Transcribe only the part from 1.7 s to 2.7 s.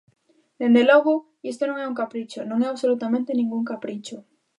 é un capricho, non é